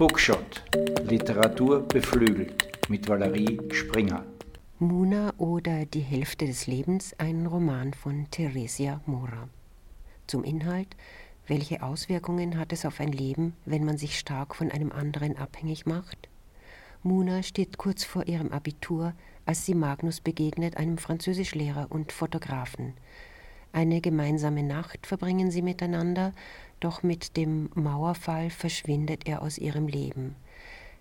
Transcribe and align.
Bookshot. 0.00 0.62
Literatur 1.02 1.86
beflügelt 1.86 2.88
mit 2.88 3.06
Valerie 3.06 3.60
Springer. 3.70 4.24
Muna 4.78 5.34
oder 5.36 5.84
Die 5.84 6.00
Hälfte 6.00 6.46
des 6.46 6.66
Lebens, 6.66 7.12
ein 7.18 7.44
Roman 7.44 7.92
von 7.92 8.26
Theresia 8.30 9.02
Mora. 9.04 9.50
Zum 10.26 10.42
Inhalt, 10.42 10.96
welche 11.46 11.82
Auswirkungen 11.82 12.56
hat 12.56 12.72
es 12.72 12.86
auf 12.86 12.98
ein 12.98 13.12
Leben, 13.12 13.54
wenn 13.66 13.84
man 13.84 13.98
sich 13.98 14.18
stark 14.18 14.54
von 14.54 14.70
einem 14.70 14.90
anderen 14.90 15.36
abhängig 15.36 15.84
macht? 15.84 16.30
Muna 17.02 17.42
steht 17.42 17.76
kurz 17.76 18.02
vor 18.02 18.26
ihrem 18.26 18.52
Abitur, 18.52 19.12
als 19.44 19.66
sie 19.66 19.74
Magnus 19.74 20.22
begegnet, 20.22 20.78
einem 20.78 20.96
Französischlehrer 20.96 21.88
und 21.90 22.10
Fotografen. 22.10 22.94
Eine 23.72 24.00
gemeinsame 24.00 24.64
Nacht 24.64 25.06
verbringen 25.06 25.50
sie 25.50 25.62
miteinander, 25.62 26.32
doch 26.80 27.02
mit 27.02 27.36
dem 27.36 27.70
Mauerfall 27.74 28.50
verschwindet 28.50 29.28
er 29.28 29.42
aus 29.42 29.58
ihrem 29.58 29.86
Leben. 29.86 30.34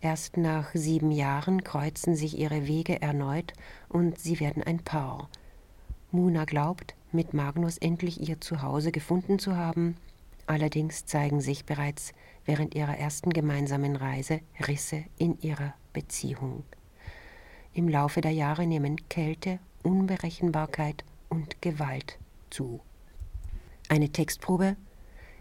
Erst 0.00 0.36
nach 0.36 0.70
sieben 0.74 1.10
Jahren 1.10 1.64
kreuzen 1.64 2.14
sich 2.14 2.38
ihre 2.38 2.66
Wege 2.66 3.00
erneut 3.02 3.52
und 3.88 4.18
sie 4.18 4.38
werden 4.40 4.62
ein 4.62 4.78
Paar. 4.78 5.28
Muna 6.12 6.44
glaubt, 6.44 6.94
mit 7.10 7.34
Magnus 7.34 7.78
endlich 7.78 8.28
ihr 8.28 8.40
Zuhause 8.40 8.92
gefunden 8.92 9.38
zu 9.38 9.56
haben, 9.56 9.96
allerdings 10.46 11.06
zeigen 11.06 11.40
sich 11.40 11.64
bereits 11.64 12.12
während 12.44 12.74
ihrer 12.74 12.96
ersten 12.96 13.30
gemeinsamen 13.30 13.96
Reise 13.96 14.40
Risse 14.66 15.04
in 15.18 15.40
ihrer 15.40 15.74
Beziehung. 15.92 16.64
Im 17.74 17.88
Laufe 17.88 18.20
der 18.20 18.32
Jahre 18.32 18.66
nehmen 18.66 19.08
Kälte, 19.08 19.58
Unberechenbarkeit 19.82 21.04
und 21.28 21.62
Gewalt 21.62 22.18
zu. 22.52 22.80
Eine 23.88 24.10
Textprobe. 24.10 24.76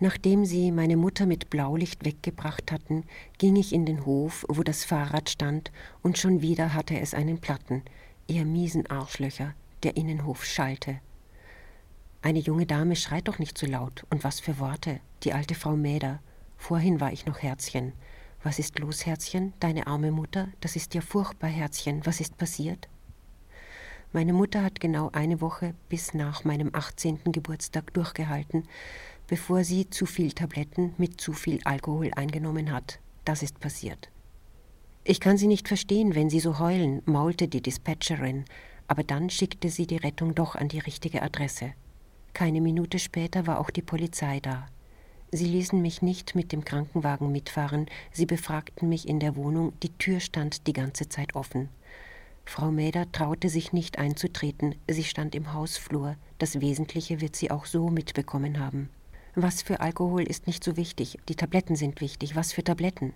Nachdem 0.00 0.44
sie 0.44 0.72
meine 0.72 0.96
Mutter 0.96 1.26
mit 1.26 1.48
Blaulicht 1.48 2.04
weggebracht 2.04 2.72
hatten, 2.72 3.04
ging 3.38 3.54
ich 3.54 3.72
in 3.72 3.86
den 3.86 4.04
Hof, 4.04 4.44
wo 4.48 4.62
das 4.62 4.84
Fahrrad 4.84 5.30
stand, 5.30 5.70
und 6.02 6.18
schon 6.18 6.42
wieder 6.42 6.74
hatte 6.74 6.98
es 6.98 7.14
einen 7.14 7.38
Platten, 7.38 7.82
ihr 8.26 8.44
miesen 8.44 8.88
Arschlöcher, 8.88 9.54
der 9.84 9.96
Innenhof 9.96 10.44
schallte. 10.44 10.98
Eine 12.20 12.40
junge 12.40 12.66
Dame 12.66 12.96
schreit 12.96 13.28
doch 13.28 13.38
nicht 13.38 13.56
so 13.56 13.66
laut, 13.66 14.04
und 14.10 14.24
was 14.24 14.40
für 14.40 14.58
Worte, 14.58 15.00
die 15.22 15.32
alte 15.32 15.54
Frau 15.54 15.76
Mäder. 15.76 16.20
Vorhin 16.56 17.00
war 17.00 17.12
ich 17.12 17.26
noch 17.26 17.40
Herzchen. 17.40 17.92
Was 18.42 18.58
ist 18.58 18.78
los, 18.80 19.06
Herzchen? 19.06 19.52
Deine 19.60 19.86
arme 19.86 20.10
Mutter? 20.10 20.48
Das 20.60 20.74
ist 20.74 20.94
ja 20.94 21.00
furchtbar, 21.00 21.50
Herzchen. 21.50 22.04
Was 22.06 22.20
ist 22.20 22.36
passiert? 22.38 22.88
Meine 24.14 24.34
Mutter 24.34 24.62
hat 24.62 24.78
genau 24.78 25.08
eine 25.12 25.40
Woche 25.40 25.74
bis 25.88 26.12
nach 26.12 26.44
meinem 26.44 26.68
18. 26.74 27.20
Geburtstag 27.32 27.94
durchgehalten, 27.94 28.68
bevor 29.26 29.64
sie 29.64 29.88
zu 29.88 30.04
viel 30.04 30.32
Tabletten 30.32 30.92
mit 30.98 31.18
zu 31.18 31.32
viel 31.32 31.60
Alkohol 31.64 32.10
eingenommen 32.14 32.72
hat. 32.72 33.00
Das 33.24 33.42
ist 33.42 33.58
passiert. 33.58 34.10
Ich 35.04 35.18
kann 35.18 35.38
sie 35.38 35.46
nicht 35.46 35.66
verstehen, 35.66 36.14
wenn 36.14 36.28
sie 36.28 36.40
so 36.40 36.58
heulen, 36.58 37.00
maulte 37.06 37.48
die 37.48 37.62
Dispatcherin, 37.62 38.44
aber 38.86 39.02
dann 39.02 39.30
schickte 39.30 39.70
sie 39.70 39.86
die 39.86 39.96
Rettung 39.96 40.34
doch 40.34 40.56
an 40.56 40.68
die 40.68 40.78
richtige 40.80 41.22
Adresse. 41.22 41.72
Keine 42.34 42.60
Minute 42.60 42.98
später 42.98 43.46
war 43.46 43.60
auch 43.60 43.70
die 43.70 43.80
Polizei 43.80 44.40
da. 44.40 44.66
Sie 45.30 45.46
ließen 45.46 45.80
mich 45.80 46.02
nicht 46.02 46.34
mit 46.34 46.52
dem 46.52 46.66
Krankenwagen 46.66 47.32
mitfahren, 47.32 47.86
sie 48.12 48.26
befragten 48.26 48.90
mich 48.90 49.08
in 49.08 49.20
der 49.20 49.36
Wohnung, 49.36 49.72
die 49.82 49.96
Tür 49.96 50.20
stand 50.20 50.66
die 50.66 50.74
ganze 50.74 51.08
Zeit 51.08 51.34
offen. 51.34 51.70
Frau 52.44 52.70
Mäder 52.70 53.10
traute 53.12 53.48
sich 53.48 53.72
nicht 53.72 53.98
einzutreten, 53.98 54.74
sie 54.88 55.04
stand 55.04 55.34
im 55.34 55.52
Hausflur, 55.52 56.16
das 56.38 56.60
Wesentliche 56.60 57.20
wird 57.20 57.36
sie 57.36 57.50
auch 57.50 57.66
so 57.66 57.88
mitbekommen 57.88 58.58
haben. 58.58 58.90
Was 59.34 59.62
für 59.62 59.80
Alkohol 59.80 60.22
ist 60.22 60.46
nicht 60.46 60.62
so 60.62 60.76
wichtig, 60.76 61.18
die 61.28 61.36
Tabletten 61.36 61.76
sind 61.76 62.00
wichtig, 62.00 62.36
was 62.36 62.52
für 62.52 62.62
Tabletten? 62.62 63.14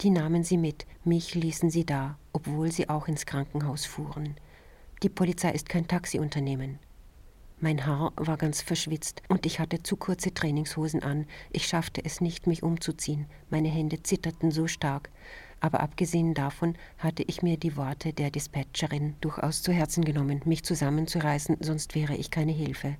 Die 0.00 0.10
nahmen 0.10 0.42
sie 0.42 0.56
mit, 0.56 0.86
mich 1.04 1.34
ließen 1.34 1.70
sie 1.70 1.84
da, 1.84 2.18
obwohl 2.32 2.72
sie 2.72 2.88
auch 2.88 3.06
ins 3.06 3.26
Krankenhaus 3.26 3.84
fuhren. 3.84 4.36
Die 5.02 5.08
Polizei 5.08 5.52
ist 5.52 5.68
kein 5.68 5.86
Taxiunternehmen. 5.86 6.78
Mein 7.60 7.86
Haar 7.86 8.12
war 8.16 8.36
ganz 8.36 8.62
verschwitzt 8.62 9.22
und 9.28 9.44
ich 9.44 9.58
hatte 9.58 9.82
zu 9.82 9.96
kurze 9.96 10.32
Trainingshosen 10.32 11.02
an. 11.02 11.26
Ich 11.50 11.66
schaffte 11.66 12.04
es 12.04 12.20
nicht, 12.20 12.46
mich 12.46 12.62
umzuziehen. 12.62 13.26
Meine 13.50 13.68
Hände 13.68 14.02
zitterten 14.02 14.52
so 14.52 14.68
stark 14.68 15.10
aber 15.60 15.80
abgesehen 15.80 16.34
davon 16.34 16.74
hatte 16.98 17.22
ich 17.22 17.42
mir 17.42 17.56
die 17.56 17.76
Worte 17.76 18.12
der 18.12 18.30
Dispatcherin 18.30 19.14
durchaus 19.20 19.62
zu 19.62 19.72
Herzen 19.72 20.04
genommen, 20.04 20.42
mich 20.44 20.64
zusammenzureißen, 20.64 21.58
sonst 21.60 21.94
wäre 21.94 22.16
ich 22.16 22.30
keine 22.30 22.52
Hilfe. 22.52 22.96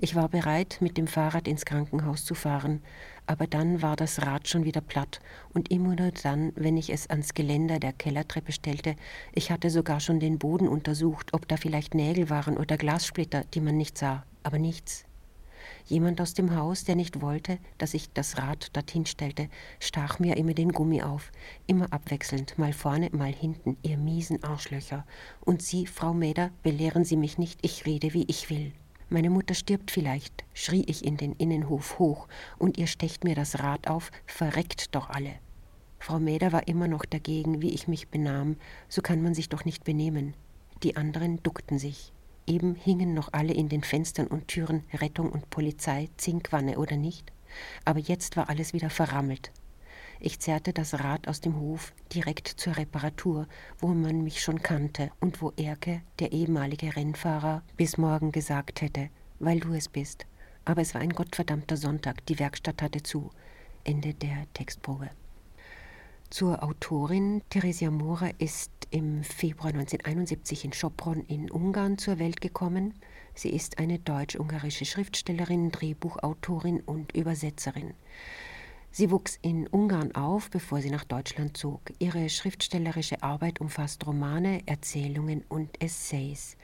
Ich 0.00 0.14
war 0.14 0.28
bereit, 0.28 0.78
mit 0.80 0.96
dem 0.96 1.08
Fahrrad 1.08 1.48
ins 1.48 1.64
Krankenhaus 1.64 2.24
zu 2.24 2.36
fahren, 2.36 2.82
aber 3.26 3.48
dann 3.48 3.82
war 3.82 3.96
das 3.96 4.22
Rad 4.22 4.46
schon 4.46 4.64
wieder 4.64 4.80
platt 4.80 5.18
und 5.52 5.72
immer 5.72 5.96
nur 5.96 6.12
dann, 6.22 6.52
wenn 6.54 6.76
ich 6.76 6.90
es 6.90 7.10
ans 7.10 7.34
Geländer 7.34 7.80
der 7.80 7.92
Kellertreppe 7.92 8.52
stellte, 8.52 8.94
ich 9.32 9.50
hatte 9.50 9.70
sogar 9.70 9.98
schon 9.98 10.20
den 10.20 10.38
Boden 10.38 10.68
untersucht, 10.68 11.34
ob 11.34 11.48
da 11.48 11.56
vielleicht 11.56 11.94
Nägel 11.94 12.30
waren 12.30 12.56
oder 12.56 12.76
Glassplitter, 12.76 13.42
die 13.54 13.60
man 13.60 13.76
nicht 13.76 13.98
sah, 13.98 14.24
aber 14.44 14.60
nichts. 14.60 15.07
Jemand 15.88 16.20
aus 16.20 16.34
dem 16.34 16.54
Haus, 16.54 16.84
der 16.84 16.96
nicht 16.96 17.22
wollte, 17.22 17.58
dass 17.78 17.94
ich 17.94 18.12
das 18.12 18.36
Rad 18.36 18.76
dorthin 18.76 19.06
stellte, 19.06 19.48
stach 19.80 20.18
mir 20.18 20.36
immer 20.36 20.52
den 20.52 20.70
Gummi 20.70 21.02
auf, 21.02 21.32
immer 21.66 21.90
abwechselnd, 21.94 22.58
mal 22.58 22.74
vorne, 22.74 23.08
mal 23.12 23.32
hinten, 23.32 23.78
ihr 23.82 23.96
miesen 23.96 24.44
Arschlöcher. 24.44 25.06
Und 25.40 25.62
Sie, 25.62 25.86
Frau 25.86 26.12
Mäder, 26.12 26.50
belehren 26.62 27.06
Sie 27.06 27.16
mich 27.16 27.38
nicht, 27.38 27.60
ich 27.62 27.86
rede, 27.86 28.12
wie 28.12 28.26
ich 28.28 28.50
will. 28.50 28.72
Meine 29.08 29.30
Mutter 29.30 29.54
stirbt 29.54 29.90
vielleicht, 29.90 30.44
schrie 30.52 30.84
ich 30.86 31.06
in 31.06 31.16
den 31.16 31.32
Innenhof 31.32 31.98
hoch, 31.98 32.28
und 32.58 32.76
ihr 32.76 32.86
stecht 32.86 33.24
mir 33.24 33.34
das 33.34 33.60
Rad 33.60 33.88
auf, 33.88 34.10
verreckt 34.26 34.94
doch 34.94 35.08
alle. 35.08 35.36
Frau 35.98 36.18
Mäder 36.18 36.52
war 36.52 36.68
immer 36.68 36.86
noch 36.86 37.06
dagegen, 37.06 37.62
wie 37.62 37.70
ich 37.70 37.88
mich 37.88 38.08
benahm, 38.08 38.56
so 38.90 39.00
kann 39.00 39.22
man 39.22 39.32
sich 39.32 39.48
doch 39.48 39.64
nicht 39.64 39.84
benehmen. 39.84 40.34
Die 40.82 40.96
anderen 40.96 41.42
duckten 41.42 41.78
sich. 41.78 42.12
Eben 42.48 42.74
hingen 42.74 43.12
noch 43.12 43.34
alle 43.34 43.52
in 43.52 43.68
den 43.68 43.82
Fenstern 43.82 44.26
und 44.26 44.48
Türen 44.48 44.82
Rettung 44.94 45.30
und 45.30 45.50
Polizei, 45.50 46.08
Zinkwanne 46.16 46.78
oder 46.78 46.96
nicht, 46.96 47.30
aber 47.84 47.98
jetzt 48.00 48.38
war 48.38 48.48
alles 48.48 48.72
wieder 48.72 48.88
verrammelt. 48.88 49.52
Ich 50.18 50.40
zerrte 50.40 50.72
das 50.72 50.94
Rad 50.94 51.28
aus 51.28 51.42
dem 51.42 51.60
Hof 51.60 51.92
direkt 52.14 52.48
zur 52.48 52.78
Reparatur, 52.78 53.46
wo 53.78 53.88
man 53.88 54.24
mich 54.24 54.42
schon 54.42 54.62
kannte 54.62 55.10
und 55.20 55.42
wo 55.42 55.52
Erke, 55.58 56.00
der 56.20 56.32
ehemalige 56.32 56.96
Rennfahrer, 56.96 57.62
bis 57.76 57.98
morgen 57.98 58.32
gesagt 58.32 58.80
hätte, 58.80 59.10
weil 59.38 59.60
du 59.60 59.74
es 59.74 59.90
bist. 59.90 60.24
Aber 60.64 60.80
es 60.80 60.94
war 60.94 61.02
ein 61.02 61.12
gottverdammter 61.12 61.76
Sonntag, 61.76 62.24
die 62.26 62.38
Werkstatt 62.38 62.80
hatte 62.80 63.02
zu. 63.02 63.30
Ende 63.84 64.14
der 64.14 64.46
Textprobe. 64.54 65.10
Zur 66.30 66.62
Autorin 66.62 67.42
Theresia 67.50 67.90
Mora 67.90 68.30
ist 68.38 68.70
im 68.90 69.22
Februar 69.22 69.68
1971 69.68 70.64
in 70.64 70.72
Sopron 70.72 71.22
in 71.22 71.50
Ungarn 71.50 71.98
zur 71.98 72.18
Welt 72.18 72.40
gekommen. 72.40 72.94
Sie 73.34 73.50
ist 73.50 73.78
eine 73.78 73.98
deutsch-ungarische 73.98 74.84
Schriftstellerin, 74.84 75.70
Drehbuchautorin 75.70 76.80
und 76.80 77.12
Übersetzerin. 77.14 77.94
Sie 78.90 79.10
wuchs 79.10 79.38
in 79.42 79.66
Ungarn 79.66 80.14
auf, 80.14 80.50
bevor 80.50 80.80
sie 80.80 80.90
nach 80.90 81.04
Deutschland 81.04 81.56
zog. 81.56 81.80
Ihre 81.98 82.28
schriftstellerische 82.28 83.22
Arbeit 83.22 83.60
umfasst 83.60 84.06
Romane, 84.06 84.62
Erzählungen 84.66 85.44
und 85.48 85.82
Essays. 85.82 86.56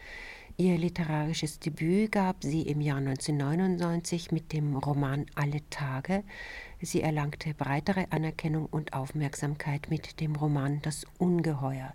Ihr 0.56 0.78
literarisches 0.78 1.58
Debüt 1.58 2.12
gab 2.12 2.44
sie 2.44 2.62
im 2.62 2.80
Jahr 2.80 2.98
1999 2.98 4.30
mit 4.30 4.52
dem 4.52 4.76
Roman 4.76 5.26
Alle 5.34 5.68
Tage. 5.68 6.22
Sie 6.80 7.02
erlangte 7.02 7.54
breitere 7.54 8.06
Anerkennung 8.10 8.66
und 8.66 8.92
Aufmerksamkeit 8.92 9.90
mit 9.90 10.20
dem 10.20 10.36
Roman 10.36 10.80
Das 10.82 11.06
Ungeheuer. 11.18 11.92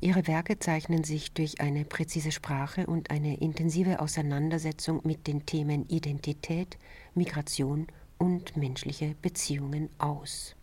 Ihre 0.00 0.28
Werke 0.28 0.60
zeichnen 0.60 1.02
sich 1.02 1.32
durch 1.32 1.60
eine 1.60 1.84
präzise 1.84 2.30
Sprache 2.30 2.86
und 2.86 3.10
eine 3.10 3.38
intensive 3.38 3.98
Auseinandersetzung 3.98 5.00
mit 5.02 5.26
den 5.26 5.44
Themen 5.44 5.88
Identität, 5.88 6.78
Migration 7.16 7.88
und 8.18 8.56
menschliche 8.56 9.16
Beziehungen 9.20 9.90
aus. 9.98 10.55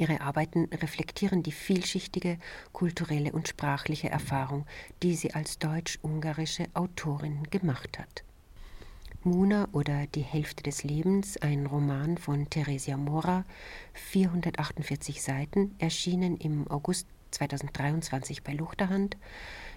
Ihre 0.00 0.22
Arbeiten 0.22 0.64
reflektieren 0.72 1.42
die 1.42 1.52
vielschichtige 1.52 2.38
kulturelle 2.72 3.32
und 3.32 3.48
sprachliche 3.48 4.08
Erfahrung, 4.08 4.64
die 5.02 5.14
sie 5.14 5.34
als 5.34 5.58
deutsch-ungarische 5.58 6.68
Autorin 6.72 7.42
gemacht 7.50 7.98
hat. 7.98 8.24
Muna 9.24 9.68
oder 9.72 10.06
Die 10.06 10.22
Hälfte 10.22 10.62
des 10.62 10.84
Lebens, 10.84 11.36
ein 11.36 11.66
Roman 11.66 12.16
von 12.16 12.48
Theresia 12.48 12.96
Mora, 12.96 13.44
448 13.92 15.20
Seiten, 15.20 15.74
erschienen 15.78 16.38
im 16.38 16.66
August 16.70 17.06
2023 17.32 18.42
bei 18.42 18.54
Luchterhand. 18.54 19.18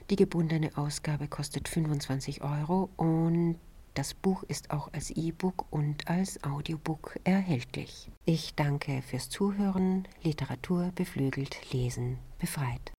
Die 0.10 0.16
gebundene 0.16 0.72
Ausgabe 0.78 1.28
kostet 1.28 1.68
25 1.68 2.42
Euro 2.42 2.90
und 2.96 3.58
das 3.94 4.14
Buch 4.14 4.44
ist 4.44 4.72
auch 4.72 4.92
als 4.94 5.12
E-Book 5.12 5.66
und 5.70 6.08
als 6.08 6.44
Audiobook 6.44 7.18
erhältlich. 7.24 8.10
Ich 8.26 8.56
danke 8.56 9.02
fürs 9.02 9.30
Zuhören. 9.30 10.08
Literatur 10.22 10.92
beflügelt, 10.96 11.72
Lesen 11.72 12.18
befreit. 12.40 12.92